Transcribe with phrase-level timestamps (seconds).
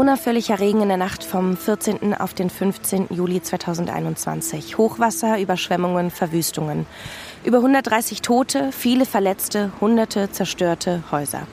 [0.00, 2.14] Unaufhörlicher Regen in der Nacht vom 14.
[2.14, 3.08] auf den 15.
[3.10, 4.78] Juli 2021.
[4.78, 6.86] Hochwasser, Überschwemmungen, Verwüstungen.
[7.44, 11.46] Über 130 Tote, viele Verletzte, hunderte zerstörte Häuser.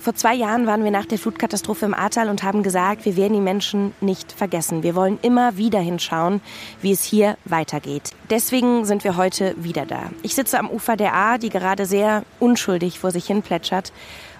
[0.00, 3.34] Vor zwei Jahren waren wir nach der Flutkatastrophe im Ahrtal und haben gesagt, wir werden
[3.34, 4.82] die Menschen nicht vergessen.
[4.82, 6.40] Wir wollen immer wieder hinschauen,
[6.80, 8.10] wie es hier weitergeht.
[8.30, 10.10] Deswegen sind wir heute wieder da.
[10.24, 13.92] Ich sitze am Ufer der Ahr, die gerade sehr unschuldig vor sich hin plätschert.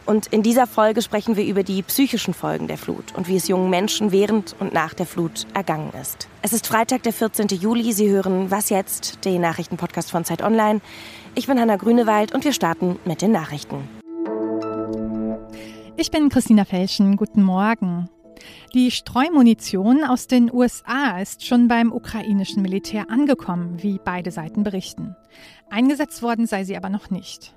[0.05, 3.49] Und in dieser Folge sprechen wir über die psychischen Folgen der Flut und wie es
[3.49, 6.29] jungen Menschen während und nach der Flut ergangen ist.
[6.43, 7.47] Es ist Freitag, der 14.
[7.49, 7.93] Juli.
[7.93, 9.25] Sie hören Was jetzt?
[9.25, 10.81] Den Nachrichtenpodcast von Zeit Online.
[11.35, 13.89] Ich bin Hanna Grünewald und wir starten mit den Nachrichten.
[15.97, 17.17] Ich bin Christina Felschen.
[17.17, 18.09] Guten Morgen.
[18.75, 25.15] Die Streumunition aus den USA ist schon beim ukrainischen Militär angekommen, wie beide Seiten berichten.
[25.71, 27.55] Eingesetzt worden sei sie aber noch nicht.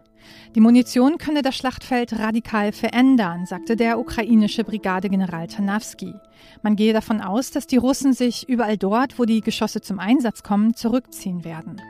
[0.56, 6.14] Die Munition könne das Schlachtfeld radikal verändern, sagte der ukrainische Brigadegeneral Tanawski.
[6.62, 10.44] Man gehe davon aus, dass die Russen sich überall dort, wo die Geschosse zum Einsatz
[10.44, 11.82] kommen, zurückziehen werden.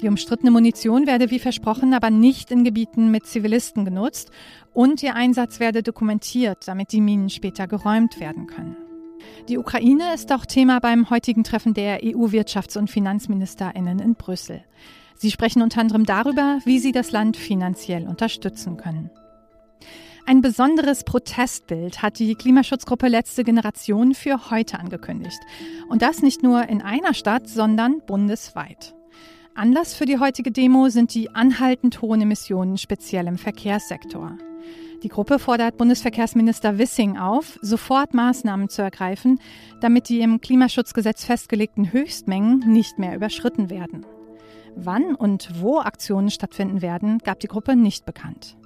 [0.00, 4.30] Die umstrittene Munition werde wie versprochen aber nicht in Gebieten mit Zivilisten genutzt
[4.72, 8.76] und ihr Einsatz werde dokumentiert, damit die Minen später geräumt werden können.
[9.48, 14.62] Die Ukraine ist auch Thema beim heutigen Treffen der EU-Wirtschafts- und Finanzministerinnen in Brüssel.
[15.18, 19.10] Sie sprechen unter anderem darüber, wie sie das Land finanziell unterstützen können.
[20.26, 25.40] Ein besonderes Protestbild hat die Klimaschutzgruppe Letzte Generation für heute angekündigt.
[25.88, 28.94] Und das nicht nur in einer Stadt, sondern bundesweit.
[29.54, 34.36] Anlass für die heutige Demo sind die anhaltend hohen Emissionen speziell im Verkehrssektor.
[35.02, 39.40] Die Gruppe fordert Bundesverkehrsminister Wissing auf, sofort Maßnahmen zu ergreifen,
[39.80, 44.04] damit die im Klimaschutzgesetz festgelegten Höchstmengen nicht mehr überschritten werden.
[44.74, 48.56] Wann und wo Aktionen stattfinden werden, gab die Gruppe nicht bekannt.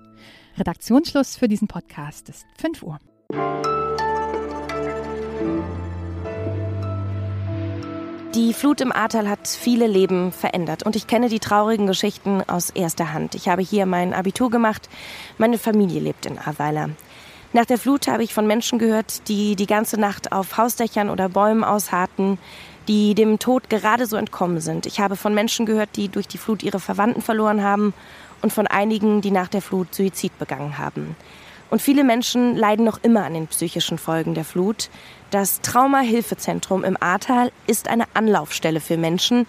[0.59, 2.99] Redaktionsschluss für diesen Podcast ist 5 Uhr.
[8.35, 12.71] Die Flut im Ahrtal hat viele Leben verändert und ich kenne die traurigen Geschichten aus
[12.71, 13.35] erster Hand.
[13.35, 14.89] Ich habe hier mein Abitur gemacht,
[15.37, 16.91] meine Familie lebt in Ahrweiler.
[17.55, 21.29] Nach der Flut habe ich von Menschen gehört, die die ganze Nacht auf Hausdächern oder
[21.29, 22.39] Bäumen ausharrten,
[22.89, 24.87] die dem Tod gerade so entkommen sind.
[24.87, 27.95] Ich habe von Menschen gehört, die durch die Flut ihre Verwandten verloren haben
[28.43, 31.17] und von einigen, die nach der Flut Suizid begangen haben.
[31.73, 34.91] Und viele Menschen leiden noch immer an den psychischen Folgen der Flut.
[35.31, 39.47] Das Traumahilfezentrum im Ahrtal ist eine Anlaufstelle für Menschen,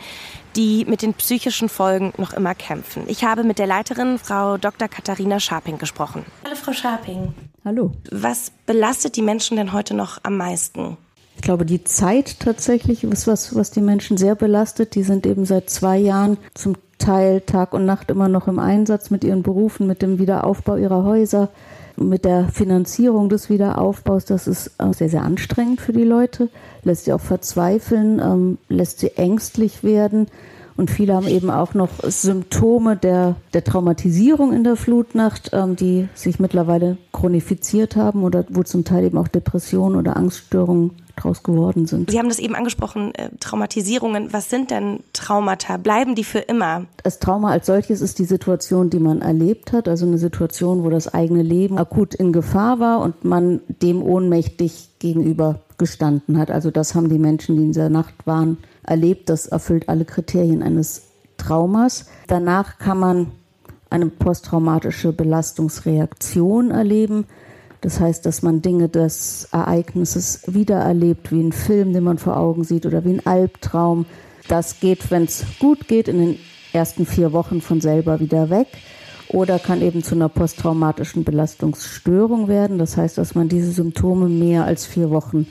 [0.55, 3.03] die mit den psychischen Folgen noch immer kämpfen.
[3.07, 4.87] Ich habe mit der Leiterin, Frau Dr.
[4.87, 6.23] Katharina Scharping, gesprochen.
[6.45, 7.33] Hallo, Frau Scharping.
[7.65, 7.91] Hallo.
[8.09, 10.95] Was belastet die Menschen denn heute noch am meisten?
[11.43, 14.95] Ich glaube, die Zeit tatsächlich ist was, was die Menschen sehr belastet.
[14.95, 19.09] Die sind eben seit zwei Jahren zum Teil Tag und Nacht immer noch im Einsatz
[19.09, 21.49] mit ihren Berufen, mit dem Wiederaufbau ihrer Häuser,
[21.97, 24.23] mit der Finanzierung des Wiederaufbaus.
[24.23, 26.47] Das ist sehr, sehr anstrengend für die Leute,
[26.83, 30.27] lässt sie auch verzweifeln, ähm, lässt sie ängstlich werden.
[30.75, 36.07] Und viele haben eben auch noch Symptome der, der Traumatisierung in der Flutnacht, ähm, die
[36.15, 41.85] sich mittlerweile chronifiziert haben oder wo zum Teil eben auch Depressionen oder Angststörungen draus geworden
[41.85, 42.09] sind.
[42.09, 44.33] Sie haben das eben angesprochen, äh, Traumatisierungen.
[44.33, 45.77] Was sind denn Traumata?
[45.77, 46.85] Bleiben die für immer?
[47.03, 50.89] Das Trauma als solches ist die Situation, die man erlebt hat, also eine Situation, wo
[50.89, 56.49] das eigene Leben akut in Gefahr war und man dem ohnmächtig gegenüber gestanden hat.
[56.49, 59.29] Also das haben die Menschen, die in dieser Nacht waren, erlebt.
[59.29, 61.03] Das erfüllt alle Kriterien eines
[61.37, 62.05] Traumas.
[62.27, 63.31] Danach kann man
[63.89, 67.25] eine posttraumatische Belastungsreaktion erleben.
[67.81, 72.63] Das heißt, dass man Dinge des Ereignisses wiedererlebt, wie ein Film, den man vor Augen
[72.63, 74.05] sieht oder wie ein Albtraum.
[74.47, 76.39] Das geht, wenn es gut geht, in den
[76.71, 78.67] ersten vier Wochen von selber wieder weg
[79.27, 82.77] oder kann eben zu einer posttraumatischen Belastungsstörung werden.
[82.77, 85.47] Das heißt, dass man diese Symptome mehr als vier Wochen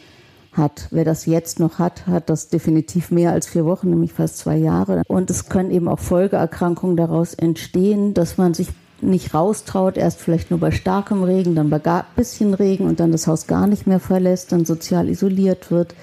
[0.52, 0.88] hat.
[0.90, 4.56] Wer das jetzt noch hat, hat das definitiv mehr als vier Wochen, nämlich fast zwei
[4.56, 5.02] Jahre.
[5.08, 8.68] Und es können eben auch Folgeerkrankungen daraus entstehen, dass man sich
[9.00, 13.12] nicht raustraut, erst vielleicht nur bei starkem Regen, dann bei gar bisschen Regen und dann
[13.12, 15.94] das Haus gar nicht mehr verlässt, dann sozial isoliert wird,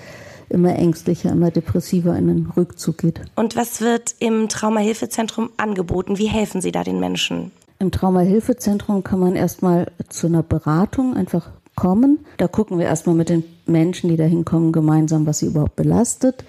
[0.49, 3.21] immer ängstlicher, immer depressiver in den Rückzug geht.
[3.35, 6.17] Und was wird im Traumahilfezentrum angeboten?
[6.17, 7.51] Wie helfen Sie da den Menschen?
[7.81, 11.49] Im Traumahilfezentrum kann man erstmal zu einer Beratung einfach
[11.79, 12.19] kommen.
[12.37, 16.43] Da gucken wir erstmal mit den Menschen, die da hinkommen, gemeinsam, was sie überhaupt belastet.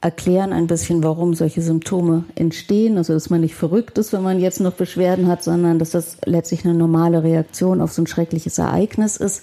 [0.00, 2.96] Erklären ein bisschen, warum solche Symptome entstehen.
[2.96, 6.16] Also, dass man nicht verrückt ist, wenn man jetzt noch Beschwerden hat, sondern dass das
[6.24, 9.42] letztlich eine normale Reaktion auf so ein schreckliches Ereignis ist.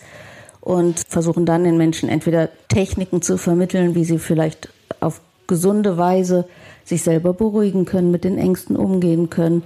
[0.59, 4.69] Und versuchen dann den Menschen entweder Techniken zu vermitteln, wie sie vielleicht
[4.99, 6.45] auf gesunde Weise
[6.83, 9.61] sich selber beruhigen können, mit den Ängsten umgehen können.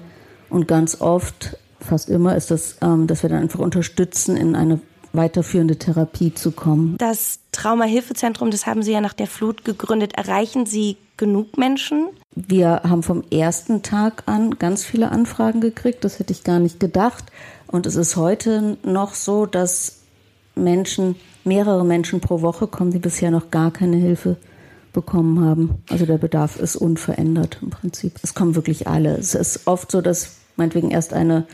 [0.50, 4.82] Und ganz oft, fast immer, ist das, ähm, dass wir dann einfach unterstützen, in eine
[5.14, 6.96] weiterführende Therapie zu kommen.
[6.98, 10.14] Das Traumahilfezentrum, das haben Sie ja nach der Flut gegründet.
[10.16, 12.08] Erreichen Sie genug Menschen?
[12.36, 16.04] Wir haben vom ersten Tag an ganz viele Anfragen gekriegt.
[16.04, 17.26] Das hätte ich gar nicht gedacht.
[17.68, 20.00] Und es ist heute noch so, dass
[20.56, 24.38] Menschen, mehrere Menschen pro Woche kommen, die bisher noch gar keine Hilfe
[24.94, 25.84] bekommen haben.
[25.90, 28.20] Also der Bedarf ist unverändert im Prinzip.
[28.24, 29.16] Es kommen wirklich alle.
[29.18, 31.46] Es ist oft so, dass meinetwegen erst eine,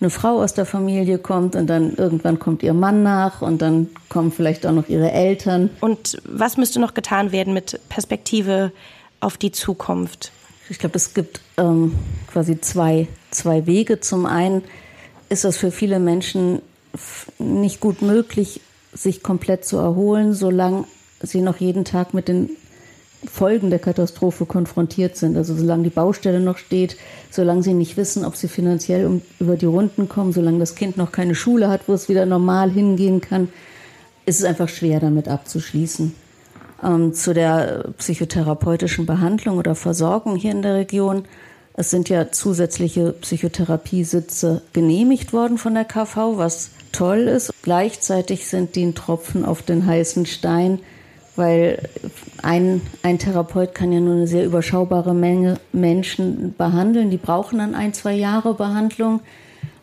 [0.00, 3.88] eine Frau aus der Familie kommt und dann irgendwann kommt ihr Mann nach und dann
[4.08, 5.70] kommen vielleicht auch noch ihre Eltern.
[5.80, 8.72] Und was müsste noch getan werden mit Perspektive
[9.20, 10.32] auf die Zukunft?
[10.68, 11.94] Ich glaube, es gibt ähm,
[12.26, 14.00] quasi zwei, zwei Wege.
[14.00, 14.62] Zum einen
[15.28, 16.62] ist es für viele Menschen
[17.38, 18.60] nicht gut möglich,
[18.92, 20.84] sich komplett zu erholen, solange
[21.20, 22.50] sie noch jeden Tag mit den
[23.30, 25.36] Folgen der Katastrophe konfrontiert sind.
[25.36, 26.96] Also solange die Baustelle noch steht,
[27.30, 30.96] solange sie nicht wissen, ob sie finanziell um, über die Runden kommen, solange das Kind
[30.96, 33.48] noch keine Schule hat, wo es wieder normal hingehen kann,
[34.26, 36.14] ist es einfach schwer, damit abzuschließen.
[36.82, 41.24] Ähm, zu der psychotherapeutischen Behandlung oder Versorgung hier in der Region.
[41.76, 47.52] Es sind ja zusätzliche Psychotherapiesitze genehmigt worden von der KV, was toll ist.
[47.62, 50.78] Gleichzeitig sind die ein Tropfen auf den heißen Stein,
[51.36, 51.88] weil
[52.42, 57.10] ein, ein Therapeut kann ja nur eine sehr überschaubare Menge Menschen behandeln.
[57.10, 59.20] Die brauchen dann ein, zwei Jahre Behandlung.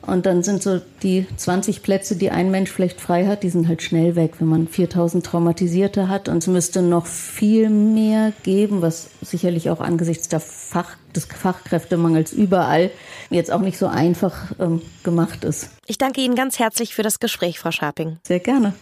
[0.01, 3.67] Und dann sind so die 20 Plätze, die ein Mensch vielleicht frei hat, die sind
[3.67, 6.27] halt schnell weg, wenn man 4000 Traumatisierte hat.
[6.27, 12.33] Und es müsste noch viel mehr geben, was sicherlich auch angesichts der Fach, des Fachkräftemangels
[12.33, 12.89] überall
[13.29, 15.69] jetzt auch nicht so einfach ähm, gemacht ist.
[15.85, 18.17] Ich danke Ihnen ganz herzlich für das Gespräch, Frau Scharping.
[18.23, 18.73] Sehr gerne.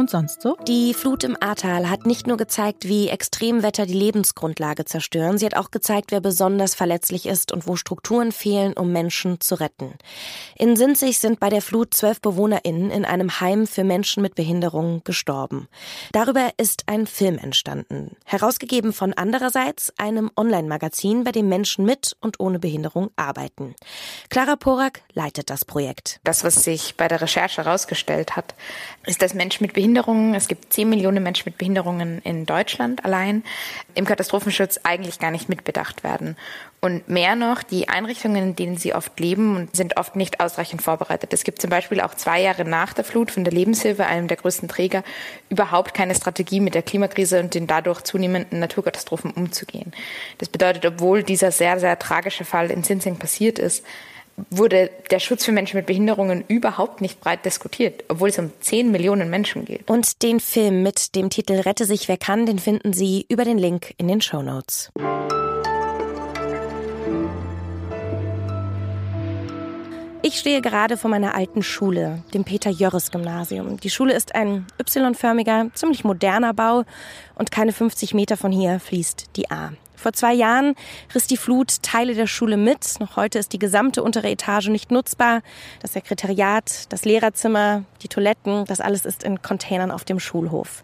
[0.00, 0.56] Und sonst so?
[0.66, 5.58] Die Flut im Ahrtal hat nicht nur gezeigt, wie Extremwetter die Lebensgrundlage zerstören, sie hat
[5.58, 9.92] auch gezeigt, wer besonders verletzlich ist und wo Strukturen fehlen, um Menschen zu retten.
[10.56, 15.04] In Sinzig sind bei der Flut zwölf BewohnerInnen in einem Heim für Menschen mit Behinderungen
[15.04, 15.68] gestorben.
[16.12, 18.16] Darüber ist ein Film entstanden.
[18.24, 23.74] Herausgegeben von andererseits einem Online-Magazin, bei dem Menschen mit und ohne Behinderung arbeiten.
[24.30, 26.20] Clara Porak leitet das Projekt.
[26.24, 28.54] Das, was sich bei der Recherche herausgestellt hat,
[29.04, 33.04] ist, dass Menschen mit Behinderungen Behinderungen, es gibt 10 Millionen Menschen mit Behinderungen in Deutschland
[33.04, 33.42] allein,
[33.96, 36.36] im Katastrophenschutz eigentlich gar nicht mitbedacht werden.
[36.80, 41.32] Und mehr noch, die Einrichtungen, in denen sie oft leben, sind oft nicht ausreichend vorbereitet.
[41.32, 44.36] Es gibt zum Beispiel auch zwei Jahre nach der Flut von der Lebenshilfe, einem der
[44.36, 45.02] größten Träger,
[45.48, 49.92] überhaupt keine Strategie mit der Klimakrise und den dadurch zunehmenden Naturkatastrophen umzugehen.
[50.38, 53.84] Das bedeutet, obwohl dieser sehr, sehr tragische Fall in Sinsing passiert ist,
[54.50, 58.90] wurde der Schutz für Menschen mit Behinderungen überhaupt nicht breit diskutiert, obwohl es um 10
[58.90, 59.88] Millionen Menschen geht.
[59.90, 63.58] Und den Film mit dem Titel Rette sich wer kann, den finden Sie über den
[63.58, 64.90] Link in den Show Notes.
[70.22, 73.80] Ich stehe gerade vor meiner alten Schule, dem Peter-Jörres-Gymnasium.
[73.80, 76.84] Die Schule ist ein Y-förmiger, ziemlich moderner Bau
[77.36, 79.72] und keine 50 Meter von hier fließt die A.
[80.00, 80.76] Vor zwei Jahren
[81.14, 82.98] riss die Flut Teile der Schule mit.
[83.00, 85.42] Noch heute ist die gesamte untere Etage nicht nutzbar.
[85.82, 90.82] Das Sekretariat, das Lehrerzimmer, die Toiletten, das alles ist in Containern auf dem Schulhof.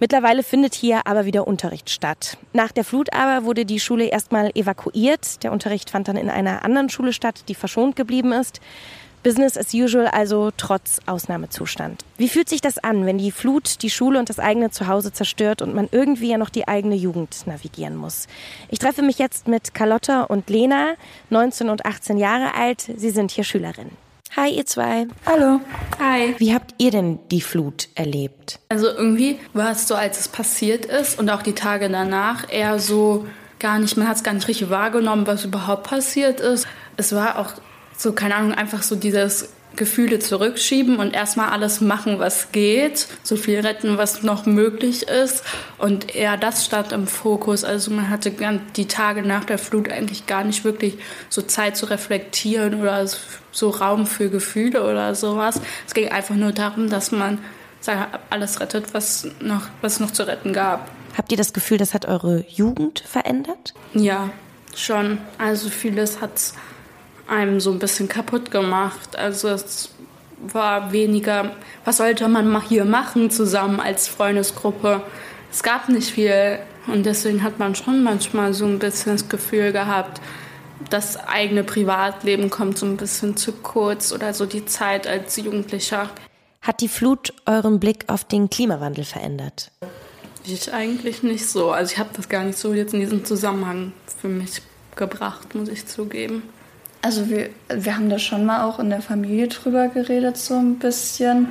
[0.00, 2.38] Mittlerweile findet hier aber wieder Unterricht statt.
[2.52, 5.44] Nach der Flut aber wurde die Schule erstmal evakuiert.
[5.44, 8.60] Der Unterricht fand dann in einer anderen Schule statt, die verschont geblieben ist.
[9.26, 12.04] Business as usual, also trotz Ausnahmezustand.
[12.16, 15.62] Wie fühlt sich das an, wenn die Flut die Schule und das eigene Zuhause zerstört
[15.62, 18.28] und man irgendwie ja noch die eigene Jugend navigieren muss?
[18.70, 20.94] Ich treffe mich jetzt mit Carlotta und Lena,
[21.30, 22.88] 19 und 18 Jahre alt.
[22.96, 23.96] Sie sind hier Schülerinnen.
[24.36, 25.08] Hi, ihr zwei.
[25.26, 25.58] Hallo.
[25.98, 26.36] Hi.
[26.38, 28.60] Wie habt ihr denn die Flut erlebt?
[28.68, 32.78] Also irgendwie war es so, als es passiert ist und auch die Tage danach eher
[32.78, 33.26] so
[33.58, 36.68] gar nicht, man hat es gar nicht richtig wahrgenommen, was überhaupt passiert ist.
[36.96, 37.54] Es war auch
[37.96, 43.36] so, keine Ahnung, einfach so dieses Gefühle zurückschieben und erstmal alles machen, was geht, so
[43.36, 45.44] viel retten, was noch möglich ist.
[45.76, 47.62] Und eher das stand im Fokus.
[47.62, 48.32] Also man hatte
[48.76, 50.96] die Tage nach der Flut eigentlich gar nicht wirklich
[51.28, 53.06] so Zeit zu reflektieren oder
[53.52, 55.60] so Raum für Gefühle oder sowas.
[55.86, 57.38] Es ging einfach nur darum, dass man
[58.30, 60.90] alles rettet, was noch, was noch zu retten gab.
[61.16, 63.74] Habt ihr das Gefühl, das hat eure Jugend verändert?
[63.94, 64.30] Ja,
[64.74, 65.18] schon.
[65.38, 66.54] Also vieles hat es
[67.28, 69.16] einem so ein bisschen kaputt gemacht.
[69.16, 69.90] Also es
[70.52, 71.52] war weniger,
[71.84, 75.02] was sollte man hier machen zusammen als Freundesgruppe.
[75.50, 79.72] Es gab nicht viel und deswegen hat man schon manchmal so ein bisschen das Gefühl
[79.72, 80.20] gehabt,
[80.90, 86.10] das eigene Privatleben kommt so ein bisschen zu kurz oder so die Zeit als Jugendlicher.
[86.60, 89.70] Hat die Flut euren Blick auf den Klimawandel verändert?
[90.44, 91.70] Ich eigentlich nicht so.
[91.70, 94.62] Also ich habe das gar nicht so jetzt in diesem Zusammenhang für mich
[94.94, 96.42] gebracht, muss ich zugeben.
[97.06, 100.80] Also wir, wir haben da schon mal auch in der Familie drüber geredet, so ein
[100.80, 101.46] bisschen.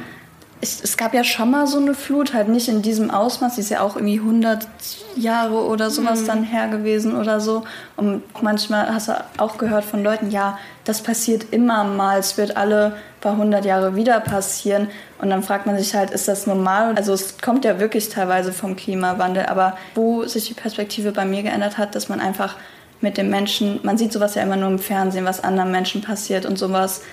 [0.59, 3.55] Es, es, gab ja schon mal so eine Flut, halt nicht in diesem Ausmaß.
[3.55, 4.67] Die ist ja auch irgendwie 100
[5.15, 6.27] Jahre oder sowas mhm.
[6.27, 7.63] dann her gewesen oder so.
[7.95, 12.19] Und manchmal hast du auch gehört von Leuten, ja, das passiert immer mal.
[12.19, 14.89] Es wird alle paar hundert Jahre wieder passieren.
[15.21, 16.95] Und dann fragt man sich halt, ist das normal?
[16.97, 19.45] Also es kommt ja wirklich teilweise vom Klimawandel.
[19.45, 22.57] Aber wo sich die Perspektive bei mir geändert hat, dass man einfach
[23.05, 26.47] mit dem Menschen, man sieht sowas ja immer nur im Fernsehen, was anderen Menschen passiert
[26.47, 27.03] und sowas.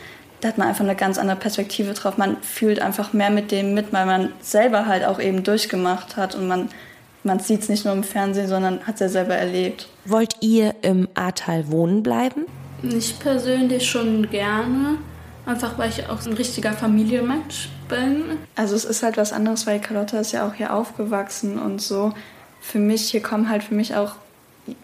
[0.40, 2.16] Da hat man einfach eine ganz andere Perspektive drauf.
[2.16, 6.34] Man fühlt einfach mehr mit dem mit, weil man selber halt auch eben durchgemacht hat
[6.34, 6.70] und man,
[7.24, 9.86] man sieht es nicht nur im Fernsehen, sondern hat es ja selber erlebt.
[10.06, 12.46] Wollt ihr im Ahrtal wohnen bleiben?
[12.82, 14.96] Ich persönlich schon gerne.
[15.44, 18.38] Einfach weil ich auch ein richtiger Familienmensch bin.
[18.56, 22.14] Also es ist halt was anderes, weil Carlotta ist ja auch hier aufgewachsen und so.
[22.60, 24.14] Für mich, hier kommen halt für mich auch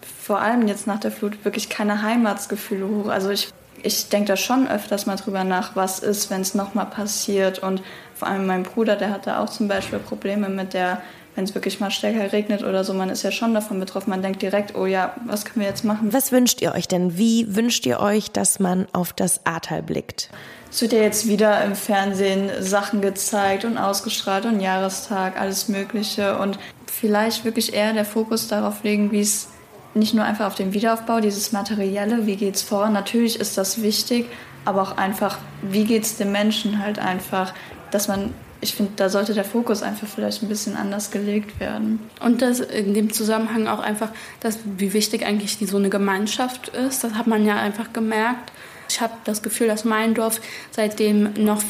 [0.01, 3.07] vor allem jetzt nach der Flut wirklich keine Heimatsgefühle hoch.
[3.07, 3.49] Also ich,
[3.81, 7.59] ich denke da schon öfters mal drüber nach, was ist, wenn es nochmal passiert.
[7.59, 7.81] Und
[8.13, 11.01] vor allem mein Bruder, der hatte auch zum Beispiel Probleme mit der,
[11.35, 14.09] wenn es wirklich mal stärker regnet oder so, man ist ja schon davon betroffen.
[14.09, 16.11] Man denkt direkt, oh ja, was können wir jetzt machen?
[16.11, 17.17] Was wünscht ihr euch denn?
[17.17, 20.29] Wie wünscht ihr euch, dass man auf das Ahrtal blickt?
[20.69, 26.37] Es wird ja jetzt wieder im Fernsehen Sachen gezeigt und ausgestrahlt und Jahrestag, alles Mögliche.
[26.37, 29.47] Und vielleicht wirklich eher der Fokus darauf legen, wie es
[29.93, 32.89] nicht nur einfach auf den Wiederaufbau, dieses Materielle, wie geht es vor.
[32.89, 34.27] Natürlich ist das wichtig,
[34.65, 37.53] aber auch einfach, wie geht es dem Menschen halt einfach,
[37.91, 41.99] dass man ich finde, da sollte der Fokus einfach vielleicht ein bisschen anders gelegt werden.
[42.19, 46.69] Und das in dem Zusammenhang auch einfach, dass, wie wichtig eigentlich die, so eine Gemeinschaft
[46.69, 47.03] ist.
[47.03, 48.51] Das hat man ja einfach gemerkt.
[48.89, 50.41] Ich habe das Gefühl, dass mein Dorf
[50.71, 51.61] seitdem noch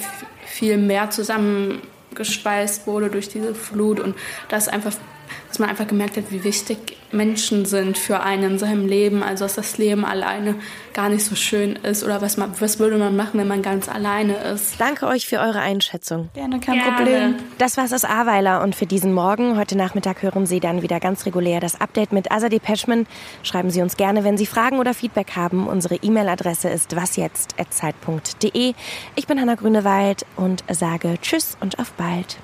[0.46, 4.16] viel mehr zusammengespeist wurde durch diese Flut und
[4.48, 4.94] dass einfach
[5.60, 6.78] dass man einfach gemerkt hat, wie wichtig
[7.12, 9.24] Menschen sind für einen in seinem Leben.
[9.24, 10.56] Also dass das Leben alleine
[10.94, 13.90] gar nicht so schön ist oder was, man, was würde man machen, wenn man ganz
[13.90, 14.80] alleine ist.
[14.80, 16.30] Danke euch für eure Einschätzung.
[16.34, 16.96] Gerne, kein Gerne.
[16.96, 17.36] Problem.
[17.58, 19.58] Das war's aus Ahrweiler und für diesen Morgen.
[19.58, 23.06] Heute Nachmittag hören Sie dann wieder ganz regulär das Update mit Azadeh Peschman.
[23.44, 25.68] Schreiben Sie uns gerne, wenn Sie Fragen oder Feedback haben.
[25.68, 28.74] Unsere E-Mail-Adresse ist wasjetzt.zeit.de.
[29.16, 32.38] Ich bin Hanna Grünewald und sage Tschüss und auf bald.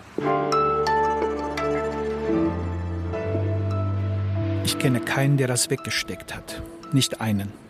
[4.66, 6.60] Ich kenne keinen, der das weggesteckt hat.
[6.92, 7.65] Nicht einen.